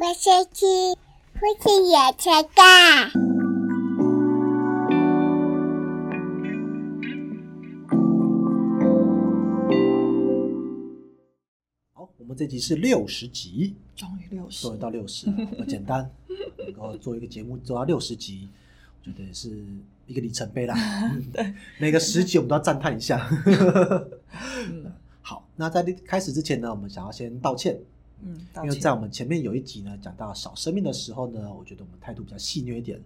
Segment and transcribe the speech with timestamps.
[0.00, 0.64] 我先去
[1.34, 3.10] 父亲也车干。
[11.92, 16.10] 好，我们这集是六十集，终于六十终于到六十了，不简单，
[16.56, 18.48] 能够做一个节目做到六十集，
[19.00, 19.62] 我觉得也是
[20.06, 20.74] 一个里程碑啦。
[21.34, 23.28] 对，每个十集我们都要赞叹一下。
[24.70, 24.90] 嗯
[25.20, 27.78] 好，那在开始之前呢，我们想要先道歉，
[28.24, 33.00] 嗯，因为在我们前面有一集呢讲到小生命的时候呢，我觉得我们态度比较戏谑一点，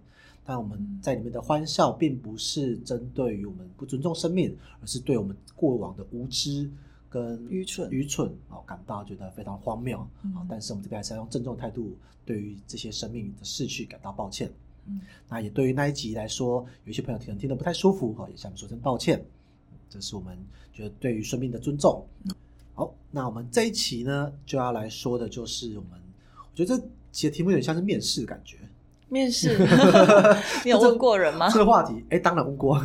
[0.45, 6.69] 但我们嗯在里面的欢笑并不是针对于我们不尊重生命，而是对我们过往的无知
[7.09, 14.51] 跟愚蠢愚蠢哦感到觉得非常荒谬啊、嗯哦但是我们这边还是要用郑重态度，对于这些生命的逝去感到抱歉。
[14.85, 19.23] 嗯那也对于那一集来说，有一些朋友可能听得不太舒服哈、哦，也向你们说声抱歉。
[19.89, 20.37] 这是我们
[20.73, 22.05] 觉得对于生命的尊重。
[22.77, 25.99] 好，那我们这一期呢，就要来说的就是我们，
[26.35, 28.57] 我觉得这期的题目有点像是面试的感觉。
[29.09, 29.57] 面试，
[30.63, 31.49] 你有问过人吗？
[31.49, 32.75] 这个话题，哎，当然问过，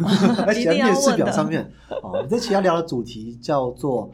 [0.47, 1.62] 而且在面试表上面。
[2.02, 4.11] 哦，我们这期要聊的主题叫做，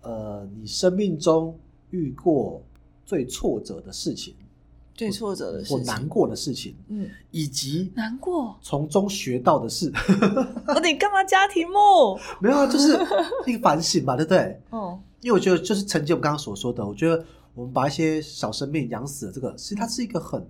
[0.00, 1.54] 呃，你生命中
[1.90, 2.62] 遇过
[3.04, 4.34] 最挫折的事情，
[4.94, 8.56] 最挫折的或事情，难过的事情，嗯，以及难过。
[8.62, 9.92] 从中学到的事。
[10.68, 12.18] 哦，你干嘛加题目？
[12.40, 12.98] 没有啊，就是
[13.46, 14.60] 一个反省吧，对不对？
[14.70, 20.40] 哦，因为我觉得就是承接我们刚刚所说的，我觉得我们把一些小生命养死了，这个其实它是一个很，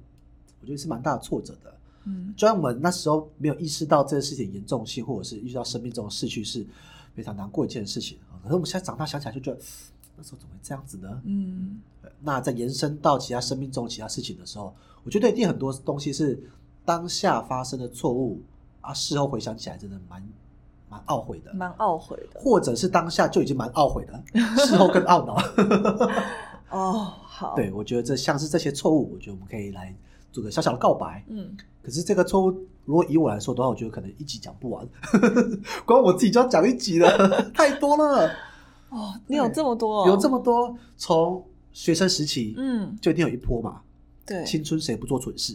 [0.61, 1.73] 我觉得是蛮大的挫折的。
[2.05, 6.67] 嗯虽然我们那时候没有意识到这个事情严重性，或者是遇到生命中的逝去是
[7.15, 8.35] 非常难过一件事情啊。
[8.43, 9.61] 可是我们现在长大想起来就觉得，
[10.17, 11.21] 那时候怎么会这样子呢？
[11.25, 11.81] 嗯
[12.21, 14.75] 那在延伸到其他生命中其他事情的时候，
[15.05, 16.39] 我觉得一定很多东西是
[16.85, 18.41] 当下发生的错误
[18.81, 20.23] 啊，事后回想起来真的蛮
[20.89, 21.53] 蛮懊悔的。
[21.55, 22.41] 蛮懊悔的。
[22.41, 24.23] 或者是当下就已经蛮懊悔的，
[24.67, 25.37] 事后更懊恼。
[26.71, 29.95] 哦，好，对，我觉得这像是这些错误，我觉得我们可以来
[30.33, 31.25] 做个小小的告白。
[31.29, 32.51] 嗯，可是这个错误，
[32.85, 34.89] 如果以我来说的话，我觉得可能一集讲不完，
[35.85, 38.31] 光我自己就要讲一集了， 太多了，
[38.93, 40.77] 哦，你有这么多哦，有这么多。
[40.97, 43.81] 从学生时期，嗯，就一定有一波嘛，
[44.27, 45.55] 对，青春谁不做蠢事？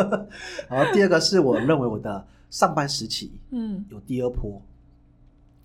[0.68, 4.60] 然后第二个是我认为我的上班时期嗯，有第二波，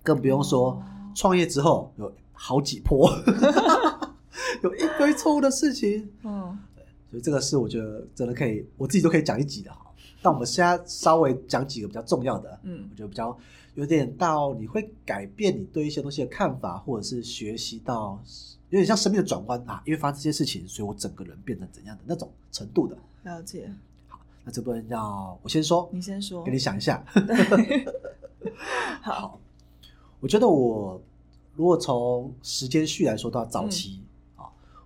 [0.02, 0.82] 更不用说哦。
[1.12, 3.10] 创业之后有好几波，
[4.62, 6.56] 有一堆错误的事情，嗯，
[7.10, 9.89] 所以这个是我觉得真的可以，我自己都可以讲一集的哈。
[10.22, 13.36] 但我们现在稍微讲几个比较重要的，嗯我觉得比较
[13.74, 18.22] 有点到你会改变你对一些东西的看法，或者是学习到
[18.68, 22.96] 有点像生命的转弯啊，因为发生这些事情，所以我整个人变成怎样的那种程度的。
[23.24, 23.72] 了解。
[24.08, 26.50] 好那这部分要我先说，你先说给。
[26.52, 27.04] 你想一下。
[29.02, 29.38] 好，
[30.20, 31.00] 我觉得我
[31.54, 34.00] 如果从时间序来说到早期
[34.36, 34.44] 啊、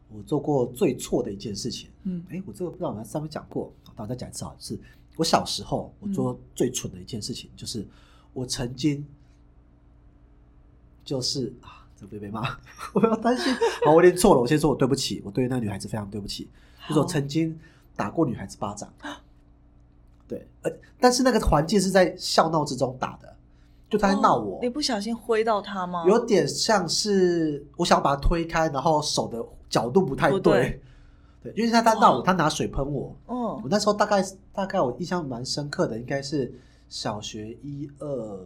[0.09, 4.79] 我做过最错的一件事情，嗯哎，我这个不知道我们上面讲过，但我再讲一次啊，是
[5.17, 7.87] 我小时候我做最蠢的一件事情，就是
[8.33, 9.07] 我曾经
[11.05, 12.43] 就是啊，这会被骂，
[12.95, 13.55] 我要担心。
[13.85, 16.49] 好，我有点错了，我先说我对不起，我对那个女孩子非常对不起，
[16.89, 17.59] 就是我曾经
[17.95, 18.93] 打过女孩子巴掌。
[20.27, 23.37] 对，呃，但是那个环境是在笑闹之中打的，
[23.91, 26.05] 就她在闹我，哦你不小心挥到他吗？
[26.09, 30.81] 有点像是我想把他推开，然后手的角度不太对，对
[31.45, 36.51] 对，因为他他闹我，他拿水喷我，我嗯，那时候大概大概我印象蛮深刻的，应该是
[36.89, 38.39] 小学一二，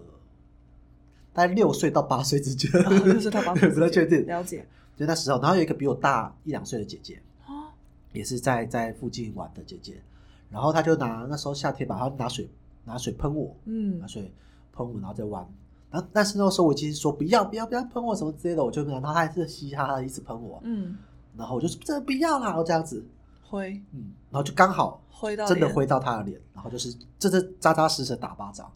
[1.32, 4.26] 大概六岁到八岁之间，哦六岁到八岁 不太确定。
[4.26, 4.66] 了解。
[4.96, 7.70] 就那时候，然后有一个比我大一两岁的姐姐，哦，
[8.12, 10.02] 也是在在附近玩的姐姐，
[10.50, 12.50] 然后她就拿那时候夏天吧，她拿水
[12.84, 14.00] 拿水喷我，嗯。
[14.00, 14.28] 拿，水
[14.72, 15.46] 喷我，然后再玩。
[15.90, 20.96] 然后但是那个时候我已经说不要不要不要喷我什么之类的，我就然后他还是嘻嘻哈哈的一直喷我，嗯，
[21.38, 23.02] 然后我就说真的不要啦，这样子，
[23.48, 28.70] 挥嗯，然后就刚好挥到真的挥到他的脸，然后就是真的扎扎实实打巴掌，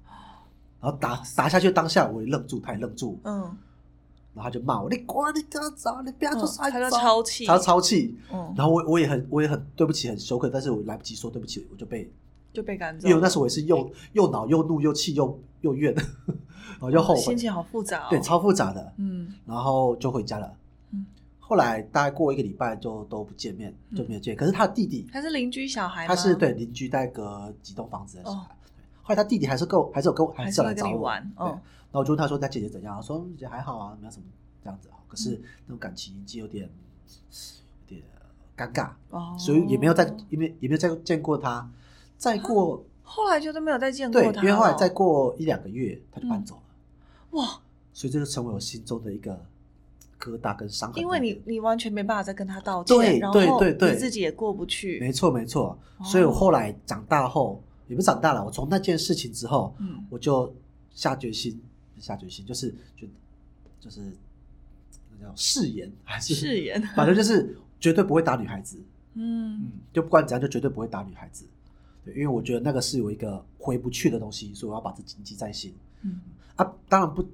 [0.81, 3.43] 然后打打下去当下我也愣住，他也愣住，嗯
[4.35, 12.11] 然后他就骂我你滚你干啥你不要做啥，嗯他就超气他就超气，嗯，然后我我也很我也很对不起很羞愧，但是我来不及说对不起，我就被
[12.53, 13.09] 就被赶走。
[13.09, 15.93] 因为那时候我也是又又恼又怒又气又又怨，
[16.79, 18.07] 然后又后悔，心情好复杂哦。
[18.09, 20.51] 对，超复杂的，嗯然后就回家了。
[21.53, 24.35] 嗯，后来大概过一个礼拜就都不见面，就没有见。
[24.35, 26.07] 可是他的弟弟，他是邻居小孩？
[26.07, 28.35] 他是对邻居带隔几栋房子的小哦。
[28.49, 28.57] 孩。
[28.65, 28.71] 对。
[29.03, 30.93] 后来他弟弟还是跟我，还是有跟我，还是来找我。
[30.93, 34.25] 对，玩嗯然后我就问他说他姐姐怎样，他说姐姐还好啊，没有什么
[34.65, 34.89] 这样子。
[34.89, 34.97] 啊。
[35.09, 35.19] 可嗯。
[35.19, 38.03] 是那种感情已经有点有点
[38.57, 41.71] 尴尬，哦，所以也没有再也没也没有再见过他。
[42.17, 46.45] 再过后来就都没有再见过对，他因为后来再过一两个月他就搬嗯。
[46.47, 46.63] 走了。
[47.33, 47.61] 哇，
[47.93, 49.45] 所以这就成为我心中的一个
[50.23, 51.19] 疙瘩跟伤痕因为。
[51.19, 55.01] 你你完全没办法再跟他道歉，对然后对对对你自己也过不去。
[55.01, 60.55] 没错没错，哦所以我后来长大后，也不是长大了，我从那件事情之后，嗯我就
[60.91, 61.61] 下决心，
[61.99, 63.07] 下决心就是就
[63.81, 64.01] 就是
[65.19, 68.79] 那叫誓言还是誓言 反正就是绝对不会打女孩子，
[69.15, 71.45] 嗯嗯，就不管怎样，就绝对不会打女孩子。
[72.05, 75.73] 对，因为我觉得那个是有一个回不去的东西，所以我要把这谨记在心。
[76.03, 76.21] 嗯，
[76.57, 77.25] 啊，当然不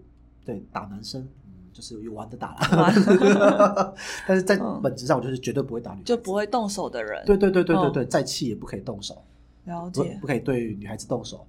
[0.44, 1.29] 对，打男生，嗯，
[1.78, 2.92] 就是有玩的打 玩
[3.38, 3.94] 啦。
[4.26, 7.25] 但是在嗯本质上，我就是绝对不会打女孩子，就不会动手的人。
[7.25, 9.22] 对对对对对哦对，再气也不可以动手，
[9.66, 11.46] 了解不不可以对女孩子动手。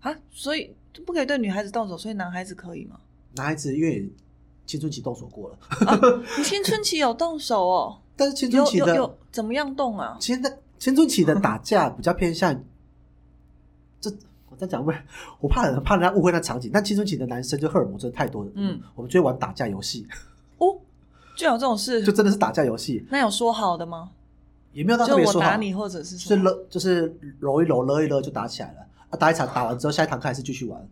[0.00, 3.00] 啊，所以就不可以对女孩子动手，所以男孩子可以吗？
[3.34, 4.06] 男孩子因为
[4.66, 5.58] 青春期动手过了，
[6.36, 7.98] 你青春期有动手哦？
[8.14, 10.18] 但是青春期的有怎么样动啊？
[10.20, 12.62] 青春期的打架比较偏向，
[14.00, 14.12] 这
[14.52, 14.92] 我在讲不，
[15.40, 16.70] 我怕人怕人家误会那场景。
[16.72, 20.06] 但青春期的男生就荷尔蒙真的太多了，嗯，我们就会玩打架游戏，
[20.58, 20.76] 哦，
[21.34, 22.04] 居然有这种事？
[22.04, 24.10] 就真的是打架游戏，那有说好的吗？
[24.72, 26.44] 也没有到别说好我打你，或者是是什么？
[26.44, 28.86] 勒就是揉一揉勒一勒就打起来了。
[29.10, 30.88] 啊，打一场打完之后，下一堂课还是继续玩，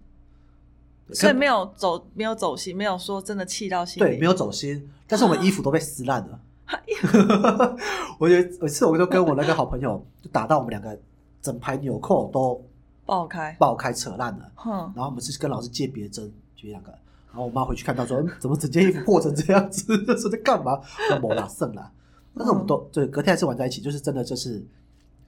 [1.12, 4.07] 所以没有有走，没有走心，没有说真的气到心里。
[4.07, 6.41] 对没有走心，但是我们衣服都被撕烂了。
[8.19, 10.97] 我有有一次，我就跟我那个好朋友就打到我们两个
[11.41, 12.62] 整排纽扣都
[13.11, 13.57] 爆开。
[13.59, 14.53] 爆开扯烂了。
[14.55, 16.93] 哼，然后我们是跟老师借别针，就两个。
[17.33, 19.85] 然后我妈回去看到说，嗯，怎么整件衣服破成这样子？
[20.07, 20.81] 这是在干嘛？
[21.15, 21.91] 我抹啦剩啦。
[22.37, 24.65] 但是我们都对隔天还是玩在一起，就是真的就是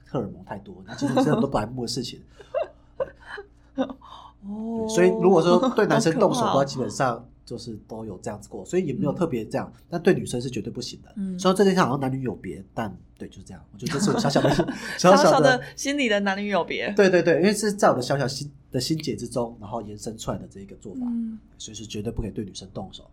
[0.07, 2.21] 荷尔蒙太多，那其实是很多白目的事情。
[3.75, 9.71] 哦，所以如果说对男生动手的话，基本上就是都有这样子过，所以也没有特别这样。
[9.89, 11.13] 但对女生是绝对不行的。
[11.15, 13.63] 嗯虽然这件事好像男女有别，但对就是这样。
[13.73, 14.49] 我觉得这是我小小的
[14.97, 16.93] 小小的的心里的男女有别。
[16.95, 23.09] 对对对，因为是在我的小小心的心结之中，然后延伸出来的这一个做法，嗯，所以是绝对不可以对女生动手。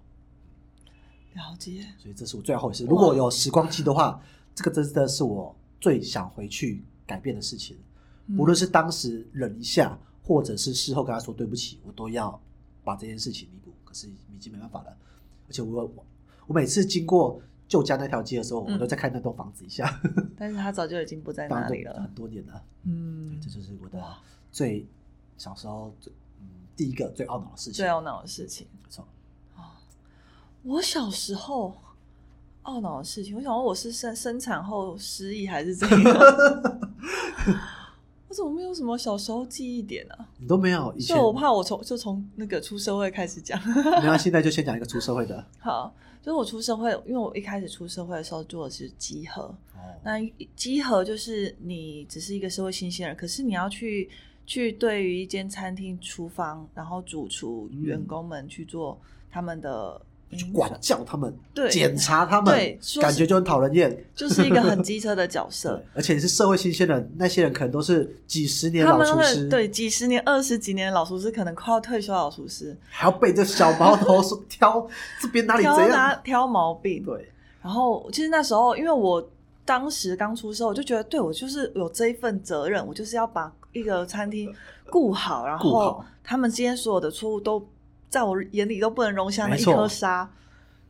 [1.35, 1.85] 了解。
[1.99, 2.85] 所以这是我最后一次。
[2.85, 4.21] 如果有时光机的话，
[4.55, 7.77] 这个真的是我最想回去改变的事情。
[8.27, 12.41] 嗯无论是当时忍一下，或者是事后跟他说对不起，我都要
[12.85, 13.49] 把这件事情。
[13.91, 14.97] 可是已经没办法了，
[15.49, 16.07] 而且我我
[16.47, 20.01] 我每次经过旧家那条街的时候，嗯我都在看那栋房子一下，
[20.39, 22.15] 但是他早就已经不在那里了很。
[22.15, 22.63] 多年了。
[22.85, 24.01] 嗯这，就是我的
[24.53, 24.87] 最
[25.37, 26.47] 小时候最嗯
[26.77, 27.73] 第一个最懊恼的事情。
[27.73, 28.69] 最懊恼的事情。
[28.73, 29.05] 没错，
[30.63, 31.75] 我小时候
[32.65, 36.17] 懊恼的事情，我想问我是生生产后失忆还是怎样？
[38.31, 40.29] 我怎么没有什么小时候记忆点啊？
[40.39, 43.61] 你都没有以前所以我怕我从就从那个出社会开始讲。
[43.67, 45.45] 没关系，现在就先讲一个出社会的。
[45.59, 45.93] 好，
[46.23, 49.43] 就是我出社会，因为我一开始出社会的时候做的是集合，
[49.75, 50.21] 哦，那
[50.55, 54.09] 集合就是你只是一个社会新鲜人，可是你要去
[54.47, 58.97] 去对于一间餐厅厨房，然后主厨、嗯员工们去做
[59.29, 60.01] 他们的
[60.37, 64.05] 去管教他们，对检查他们，对感觉就很讨人厌。
[64.15, 65.83] 就是一个很机车的角色。
[65.95, 74.87] 而且你是社会新鲜人，那些人可能都是几十年老厨师，对，几十年、二十几年的老厨师，可能快要退休老厨师，还要背着小毛头说挑
[75.21, 75.93] 这边哪里挑怎样。
[75.93, 77.03] 拿挑毛病。
[77.05, 77.29] 对，
[77.63, 79.27] 然后其实那时候，因为我
[79.65, 84.53] 当时刚出社，我就觉得，对我就是有这一份责任，我就是要把一个餐厅
[84.89, 87.65] 顾好，然后他们今天所有的错误都
[88.11, 90.31] 在我眼里都不能容下那一颗沙。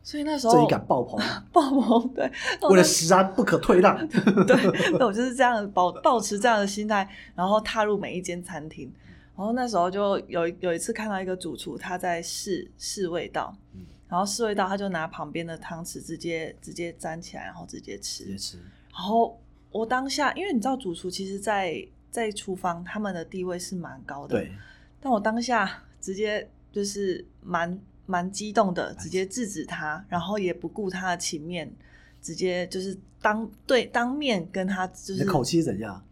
[0.03, 1.19] 所以那时候正义感爆棚，
[1.53, 2.31] 爆棚，对，
[2.69, 3.95] 为了食安不可退让。
[4.47, 8.91] 对，那我就是这样保保持这样的心态，然后踏入每一间餐厅。
[9.37, 18.25] 然后那时候就有有一次看到一个主厨他在试试味道，嗯然后试味道他就拿旁边的汤匙直接直接沾起来，然后直接吃。
[18.25, 18.57] 直接吃，
[18.91, 19.39] 然后
[19.71, 24.51] 我当下，因为你知道主厨其实在在厨房他们的地位是蛮高的，对，
[24.99, 31.71] 但我当下直接就是蛮蛮激动的，直接制止他，然后也不顾他的情面，
[32.21, 36.03] 直接就是当对当面跟他就是你的口气是怎样？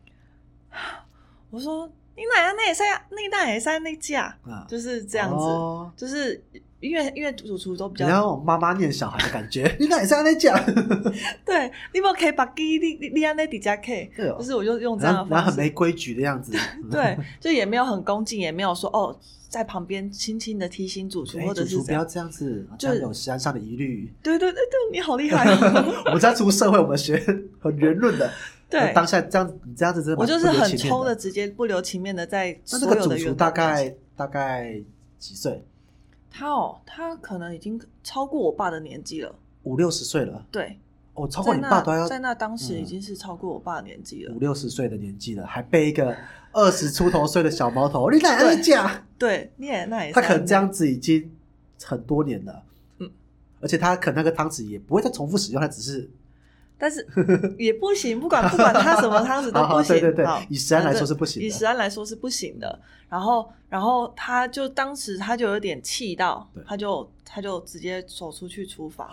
[1.49, 6.43] 我说你奶奶那也在那那也在那架，啊，就是这样子，哦就是
[6.81, 10.53] 因为因为主厨都比你较要妈妈念小孩的感觉， 你奶也是在那架，
[11.45, 16.51] 对，你不可以把鸡你你你安那底加 K，就是我就用这样的方式，很没规矩的样子。
[16.91, 24.13] 对，就也没有很恭敬，也没有说哦，在旁边轻轻的提醒主厨，哎，或者主是不要这样子，这就样有食安上的疑虑。
[24.21, 26.03] 对对对对，你好厉害、哦！
[26.07, 27.17] 我们在出社会，我们学
[27.61, 28.29] 很圆润的。
[28.69, 30.77] 对，当下这样，你这样子真的我就是很。
[30.77, 34.79] 抽的，直接不留情面的在那所有主厨工大概大概
[35.17, 35.65] 几岁？
[36.29, 39.33] 他哦，他可能已经超过我爸的年纪了。
[39.63, 40.45] 五六十岁了。
[40.51, 40.79] 对，
[41.15, 44.39] 哦，超过你爸都要那在那当时嗯已经是超过我爸的年纪了五。
[44.39, 46.15] 六十岁的年纪了，还背一个
[46.51, 49.03] 二十出头岁的小毛头，你哪来 讲？
[49.17, 51.31] 对，你也那也是他可能这样子已经
[51.83, 52.63] 很多年了。
[52.99, 53.09] 嗯，
[53.59, 56.09] 而且他可能那个汤匙也不会再重复使用，他只是
[56.79, 57.05] 但是
[57.59, 59.99] 也不行，不管不管他什么汤匙都 不行。
[59.99, 62.79] 对对对以食安来说是不行的以食安来说是不行的。
[63.09, 69.09] 然后，然后他就当时他就有点气到，他就他就直接走出去厨房，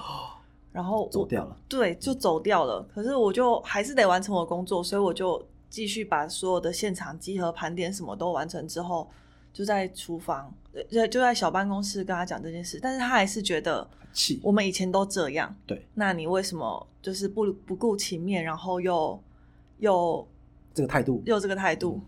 [0.71, 1.57] 然后走掉了。
[1.67, 2.87] 对，就走掉了。
[2.95, 9.11] 可是我就还是得完成我工作，所以我就继续把所有的现场集合、盘点什么都完成之后，
[9.51, 12.79] 就在厨房，呃，就在小办公室跟他讲这件事。
[12.81, 19.23] 但是他还是觉得很气，我们以前都这样，对那你为什么就是不不顾情面，然后又
[19.81, 20.27] 又
[20.73, 22.01] 这个态度，又这个态度？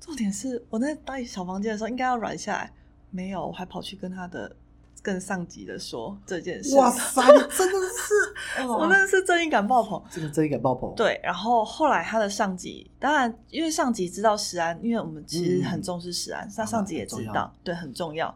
[0.00, 2.72] 重点是我在待小房间的时候应该要软下来，
[3.10, 4.56] 没有，我还跑去跟他的
[5.02, 6.74] 更上级的说这件事。
[6.74, 10.02] 哇塞，你真的是， 我真的是正义感爆棚。
[10.10, 18.34] 真的正义感爆棚。，对，然后后来他的上级，当然因为上级知道石安，因为我们其实很重视石安，那、上级也知道，对，很重要。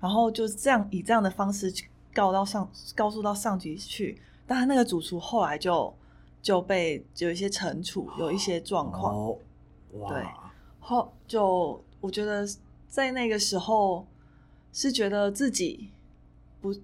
[0.00, 4.18] 然后就这样以这样的方式去告到上，告诉到上级去。
[4.46, 5.92] 但他，那个主厨后来就
[6.40, 9.36] 就被有一些惩处，有一些状况。
[10.08, 10.24] 对
[10.80, 12.46] 后就我觉得
[12.88, 14.06] 在那个时候
[14.72, 15.88] 是觉得自己
[16.60, 16.74] 不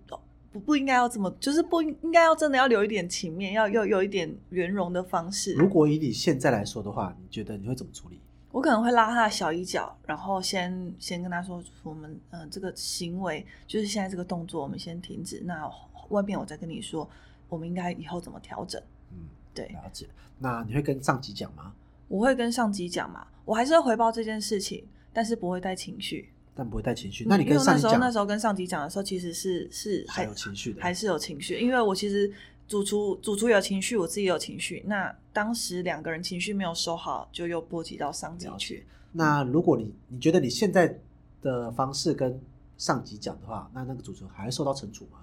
[0.53, 5.53] 不不应该要这么，就是不应应该要真的要留一点情面，要要有一点圆融的方式。
[5.55, 8.19] 如果以你现在来说的话，你觉得你会怎么处理？
[8.53, 15.41] 我可能会拉他的小衣角，然后先先跟他说，我们嗯、呃这个行为就是现在这个动作，我们先停止。
[15.45, 15.71] 那
[16.09, 17.09] 外面我再跟你说，
[17.49, 18.83] 我们应该以后怎么调整。
[19.13, 20.07] 嗯，对，了解。
[20.39, 21.73] 那你会跟上级讲吗？
[22.09, 26.33] 我会跟上级讲嘛，我还是会回报这件事情，但是不会带情绪。
[26.53, 27.25] 但不会带情绪。
[27.25, 32.31] 嗯那你跟上级讲，那时候跟上级讲的时候，其实是是还还有情绪的，还是有情绪，因为我其实
[32.71, 34.81] 主厨主厨有情绪，我自己有情绪。
[34.87, 38.87] 那当时两个人情绪没有收好，就又波及到上级去。
[39.11, 40.97] 那如果你你觉得你现在
[41.43, 42.41] 的方式跟
[42.79, 45.19] 上级讲的话，那那个主厨还会受到惩处吗？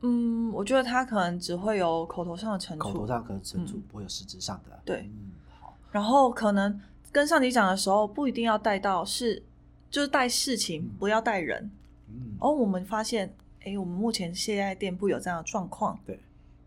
[0.00, 4.80] 嗯，我觉得他可能只会有口头上的惩处，口头上可能惩处，嗯不会有实质上的。
[4.86, 6.80] 对嗯，好，然后可能
[7.12, 9.42] 跟上级讲的时候，不一定要带到是，
[9.90, 11.70] 就是带事情，嗯不要带人。
[12.08, 16.18] 嗯，哦，我们发现，哎，我们目前现在店铺有这样的状况，对，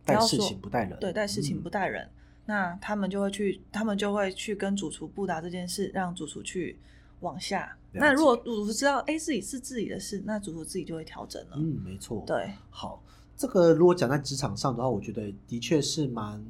[0.08, 2.10] 带事情不带人，对，带事情嗯不带人，
[2.46, 6.78] 那他们就会去，他们就会去跟主厨布达这件事，让主厨去
[7.20, 7.78] 往下。
[7.92, 11.58] 那如果主厨知道，哎，自己是自己的事，那主厨自己就会调整了。
[11.58, 13.02] 嗯，没错，对，好，
[13.36, 16.44] 这个如果讲在职场上的话，我觉得的确是蛮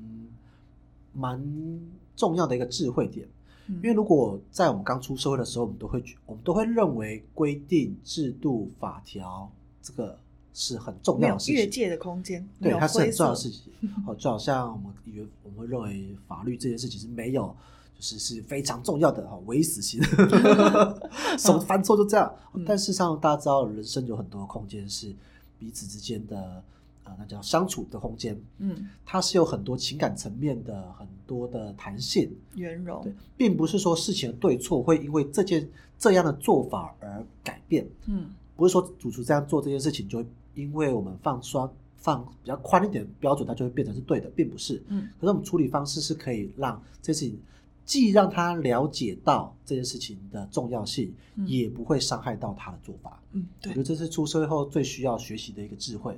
[1.14, 1.42] 蛮
[2.16, 3.28] 重要的一个智慧点。
[3.68, 10.18] 因因为如果在我们刚出社会的时候，我们都会我们都会认为规定、制度、法条这个
[10.60, 13.72] 是很重要的事情，越界的空间，对，它是很重要的事情。
[14.08, 17.56] 哦，就好像我们以为我们会认为法律这件事情是没有，
[17.96, 20.02] 就是是非常重要的哈，唯一死刑，
[21.38, 22.34] 什么犯错就这样。
[22.54, 22.66] 嗯。
[22.66, 25.14] 但事实上，大家知道人生有很多空间是
[25.60, 26.64] 彼此之间的
[27.04, 32.36] 呃，那叫相处的空间，嗯，它是有很多情感层面的很多的弹性。
[32.56, 33.04] 圆融。
[33.04, 38.34] 对，，并不是说事情的对错会因为这件这样的做法而改变，嗯。
[38.56, 40.26] 不是说主厨这样做这件事情就会
[40.58, 44.84] 因为我们放宽放比较宽一点的标准，它就会变成是对的，并不是。
[44.88, 47.40] 嗯可是我们处理方式是可以让这件事情
[47.86, 53.22] 既让他了解到这件事情的重要性，嗯也不会伤害到他的做法。
[53.32, 56.14] 嗯，对我觉得，这是出社会后最需要学习的一个智慧，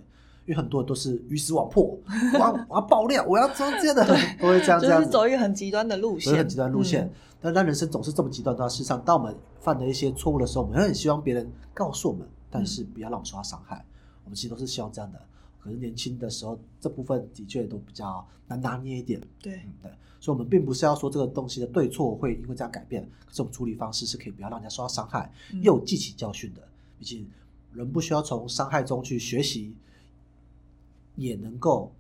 [0.46, 1.98] 因为很多人都是鱼死网破，
[2.34, 4.06] 我要我要爆料，我要做这样的，
[4.42, 5.06] 都会这样这样子。
[5.06, 7.06] 就是走一个很极端的路线，走很极端路线。
[7.06, 13.86] 嗯但当人生总是这么极端的话，事实上，当我们犯了一些错误的时候，我们会很希望别人告诉我们，但是不要让我们受到伤害。
[14.30, 15.20] 我们其实都是希望这样的。
[15.60, 19.20] 可是年轻的时候，这部分的确都比较难拿捏一点。
[19.42, 19.92] 对嗯，对。
[20.20, 26.62] 所以，我们并不是要说这个东西的对错会因为这样改变，可是我们处理方式是可以不要让人家受到伤害，嗯又记起教训的。
[27.00, 27.28] 毕竟，
[27.74, 29.74] 人不需要从伤害中去学习，
[31.16, 31.92] 也能够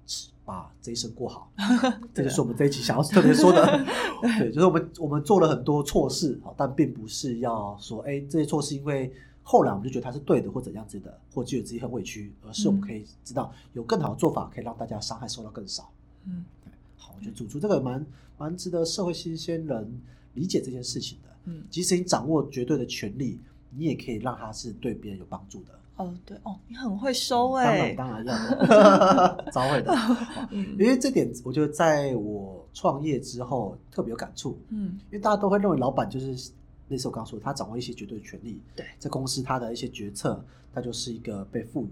[0.45, 1.51] 把这一生过好。
[2.13, 3.65] 这就是我们这一期想要特别说的。
[4.21, 9.11] 对，就是我们我们做了很多错事，好，但并不是要说，哎，这些错事因为
[9.51, 15.89] 后来我们就觉得他是对的，或怎样子的，或觉得自己很委屈，而是我们可以知道有更好的做法，可以让大家伤害受到更少。
[16.27, 18.05] 嗯对，好，我觉得主厨这个蛮
[18.37, 20.01] 蛮值得社会新鲜人
[20.35, 21.29] 理解这件事情的。
[21.45, 23.39] 嗯，即使你掌握绝对的权利，
[23.71, 25.73] 你也可以让他是对别人有帮助的。
[25.95, 29.91] 哦对哦，你很会收当哎然，当然要的， 早会的。
[30.77, 34.57] 因为这点，我觉得在我创业之后特别有感触。
[34.69, 36.51] 嗯因为大家都会认为老板就是
[36.89, 40.43] 类似我刚刚说的，他掌握一些绝对的权利，对在公司他的一些决策，
[40.73, 41.89] 他就是一个被赋予，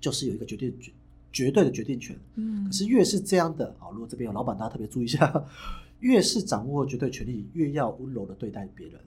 [0.00, 0.92] 就是有一个绝对绝
[1.32, 2.16] 绝对的决定权。
[2.36, 5.44] 嗯，可是越是这样的，哦，如果这边有老板，大家特别注意一下，
[6.00, 9.00] 越是掌握绝对权利，越要温柔的对待别人，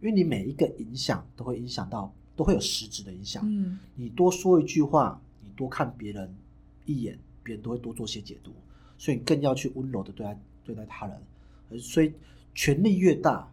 [0.00, 3.42] 因为你每一个影响都会影响到，都会有实质的影响。
[3.46, 6.34] 嗯你多说一句话，你多看别人
[6.86, 8.52] 一眼，别人都会多做些解读，
[8.96, 11.16] 所以你更要去温柔的对待对待他人。
[11.68, 12.12] 呃所以
[12.52, 13.48] 权力越大，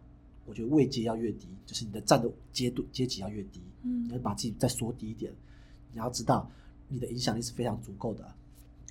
[0.48, 5.32] 我觉得位阶要越低，就是你的站的阶度阶级要越低，你要嗯，把自己再缩低一点。
[5.92, 6.50] 你要知道，
[6.88, 8.24] 你的影响力是非常足够的。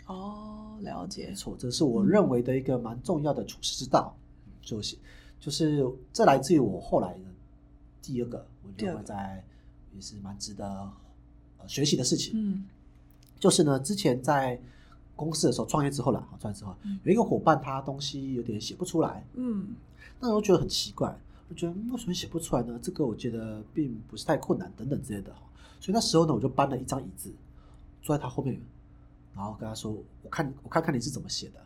[0.05, 4.15] 哦，了解没，错，这是我认为的一个蛮重要的处事之道。
[4.61, 4.97] 就是
[5.39, 7.19] 就是这来自于我后来的
[8.01, 9.43] 第二个，我认第二个为在
[9.95, 10.67] 也是蛮值得
[11.57, 12.33] 呃学习的事情。
[12.35, 12.65] 嗯
[13.39, 14.59] 就是呢，之前在
[15.15, 19.75] 公司的时候，创业之后了，创业之后嗯有一个伙伴，他东西有点写不出来，嗯
[20.19, 21.15] 那我觉得很奇怪，
[21.50, 22.80] 我觉得嗯为什么写不出来呢？
[22.82, 25.34] 这个我觉得并不是太困难，等等之类的。
[25.80, 27.32] 所以那时候呢，我就搬了一张椅子，
[28.01, 28.60] 坐在他后面，
[29.36, 29.92] 然后跟他说
[30.24, 31.60] ：“我看我看看你是怎么写的。”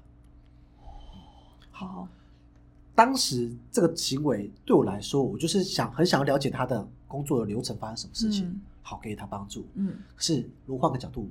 [1.72, 2.08] 好，
[2.94, 9.66] 当时这个行为对我来说，我就是想很想要了解他的工作的流程发生什么事情，嗯好给予他帮助。
[9.76, 11.30] 嗯可是如果换个角度，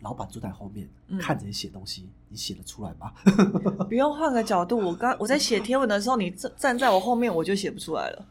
[0.00, 3.12] 老板坐在后面、嗯看着你写东西，你写得出来吗？
[3.88, 8.26] 不用换个角度，我刚我在写贴文的时候，你站站在我后面，我就写不出来了。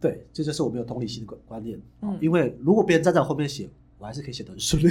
[0.00, 1.80] 对，这就是我没有同理心的观观念。
[2.02, 4.88] 嗯因为如果别人站在我后面写，我还是可以写得很顺利。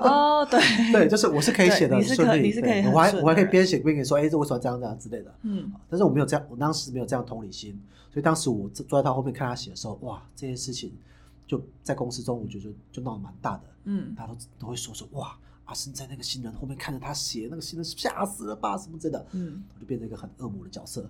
[0.00, 0.60] 哦，对，
[0.92, 5.34] 对，就是我是可以写的你是很顺利，可你是可以很我还我还可以边写边跟你说，哎，这为什么这样这样之类的。
[5.42, 7.72] 嗯但是我没有这样，我当时没有这样同理心，
[8.12, 10.92] 所以当时我坐在他后面看他写的时候，哇，这件事情
[11.46, 14.14] 就在公司中，我觉得就就闹得蛮大的，嗯。
[14.14, 21.08] 大家都都会说说，哇，阿生在那个新人后面看着他写，那个新人吓死了吧，什么之类的，嗯，我就变成一个很恶魔的角色。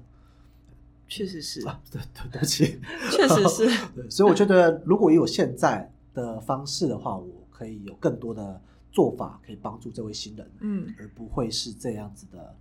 [1.08, 2.80] 确实是，啊，对对对不起，
[3.12, 10.94] 确实是，对，所以我觉得如果以我现在的方式的话，我可以有更多的做法可以帮助这位新人，嗯。
[10.98, 12.54] 而不会是这样子的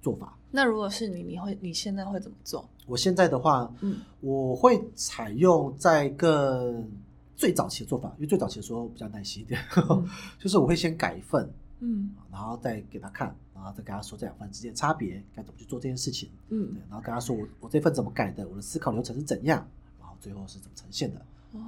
[0.00, 0.36] 做法。
[0.50, 2.68] 那如果是你，你会你现在会怎么做？
[2.86, 6.88] 我现在的话，嗯我会采用在更
[7.36, 10.08] 最早期的做法，因为最早期的时候比较耐心一点，嗯
[10.40, 11.48] 就是我会先改一份，
[11.80, 19.68] 嗯然后再给他看，然后再跟他说这两份之间的差别，该怎么去做这件事情，对嗯，然后跟他说我我这份怎么改的，我的思考流程是怎样，
[20.00, 21.20] 然后最后是怎么呈现的。
[21.52, 21.60] 哦，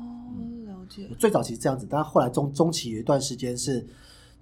[0.66, 1.14] 了解我。
[1.16, 3.80] 最早期是这样子，但后来中中期有一段时间是，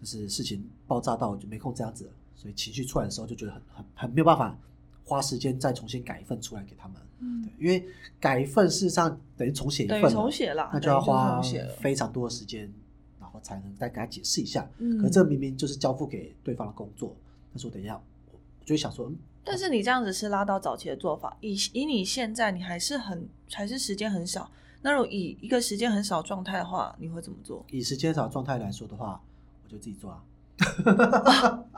[0.01, 4.57] 就是事情爆炸到我就没空这样子了，所以情绪出来的时候就觉得很很很没有办法
[5.05, 6.97] 花时间再重新改一份出来给他们。
[7.19, 7.85] 嗯，因为
[8.21, 11.43] 改一份事实上等于重写一份了，重写了，那就要花。
[11.81, 12.73] 非常多的时间，
[13.19, 14.71] 然后才能再给他解释一下。
[14.79, 17.17] 嗯可这明明就是交付给对方的工作，
[17.53, 24.49] 但是我等一下我我就会想说，嗯，但是你这样子是拉到早期的做法，以以你现在你还是很还是时间很少，
[24.83, 27.67] 那如果以一个时间很少状态的话，你会怎么做？
[27.73, 29.21] 以时间少状态来说的话，
[29.65, 30.23] 我就自己做啊。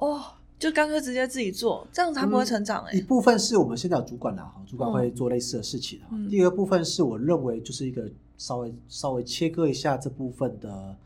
[0.00, 0.20] 哦，
[0.58, 6.08] 就干脆直接自己做，这样才不会成长哎、一部分是我们现在有主管啦，哈，主管会做类似的事情哈。
[6.12, 10.96] 嗯第二部分是我认为就是一个稍微稍微切割一下这部分的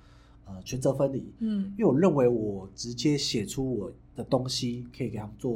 [0.46, 5.52] 呃权责分离，嗯因为我认为我直接写出我的东西，可以给他们做，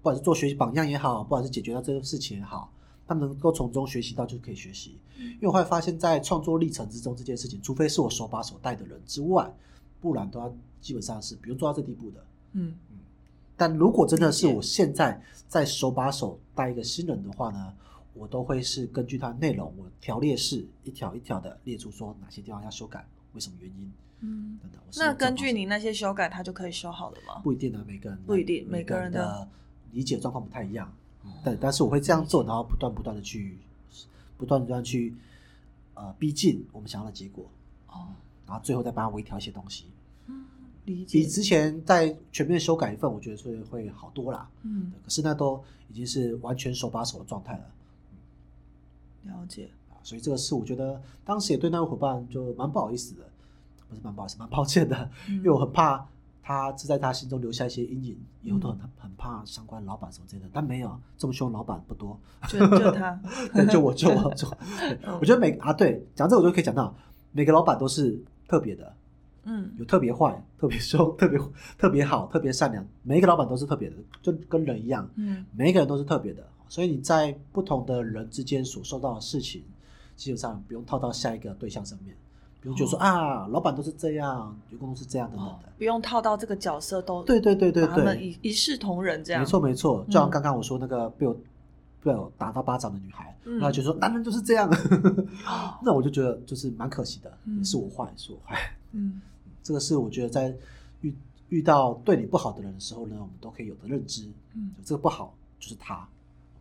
[0.00, 2.72] 不管是做学习榜样也好，不管是解决到这个事情也好，
[3.06, 4.98] 他们能够从中学习到就可以学习。
[5.16, 9.48] 因为我会发现，在创作历程之中，这件事情，除非是我手把手带的人之外，
[10.00, 12.20] 不然都要基本上是不用做到这地步的。
[12.52, 12.74] 嗯
[13.56, 17.72] 但如果真的是我现在在手把手带一个新人的话呢，
[18.14, 24.58] 我都会是根据它内容，我条列式一条一条的列出说哪些地方要修改，为什么原因嗯。
[24.60, 24.80] 等等。
[24.96, 27.40] 那根据你那些修改，他就可以修好了吗？
[27.44, 29.48] 不一定啊，每个人不一定每每个人的的
[29.92, 30.92] 理解状况不太一样。
[31.44, 33.58] 对，但是我会这样做，然后不断不断的去，
[34.36, 35.14] 不断不断去
[35.94, 37.48] 呃逼近我们想要的结果，
[37.86, 38.08] 哦，
[38.44, 39.86] 然后最后再帮他微调一些东西。
[40.86, 41.26] 嗯，理比。
[41.26, 44.48] 之前再全面修改一份，我觉得是会好多啦。
[44.62, 47.64] 嗯，可是那都已经是完全手把手的状态了。
[49.24, 49.70] 了解。
[49.90, 53.22] 啊，所以这个事我觉得当时也对那位伙伴就蛮不好意思的，
[53.88, 55.36] 不是蛮不好意思，蛮抱歉的，嗯。
[55.36, 56.06] 因为我很怕
[56.42, 58.78] 他是在他心中留下一些阴影，以后都嗯。
[58.78, 62.18] 很很怕相关老板什么之类的，但没有这么凶的老板不多，
[62.48, 63.20] 就就他，
[63.54, 64.48] 对，就我就我就，
[65.20, 66.92] 我觉得每啊对，讲这个我就可以讲到
[67.30, 68.92] 每个老板都是特别的，
[69.44, 69.72] 嗯。
[69.78, 71.38] 有特别坏、 特别凶、 特别
[71.78, 75.44] 特别好、特别善良，每一个老板都是特别的，就跟人一样，嗯。
[75.56, 79.62] 每一个人都是特别的，所以你在不同的人之间所受到的事情，
[80.16, 82.14] 基本上不用套到下一个对象上面，
[82.60, 83.02] 比如就说、哦。
[83.02, 85.68] 啊，老板都是这样，员工都是这样等等哦的。
[85.78, 87.90] 不用套到这个角色都对对对对对。
[87.90, 89.42] 他们，一一视同仁这样。
[89.42, 91.36] 没错没错，就像嗯刚刚我说那个被我
[92.02, 93.58] 被我打到巴掌的女孩，嗯。
[93.58, 94.70] 那就说男人就是这样，
[95.46, 95.74] 哦。
[95.82, 97.64] 那我就觉得就是蛮可惜的，嗯。
[97.64, 98.56] 是我坏，是我坏。
[98.92, 99.20] 嗯
[99.62, 100.54] 这个是我觉得在
[101.00, 101.14] 遇
[101.48, 104.28] 遇到对你不好的人的时候呢，我们都可以有的认知。
[104.54, 106.08] 嗯这个不好就是他，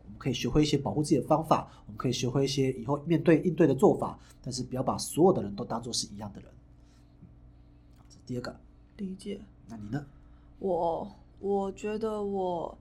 [0.04, 6.50] 我们可以学会一些保护自己的方法，我们可以学会一些以后面对应对的做法，但是不要把所有的人都当做是一样的人。
[8.10, 8.60] 这第二个。
[8.98, 9.42] 理解。
[9.68, 10.06] 那你呢？
[10.60, 12.78] 我我觉得我，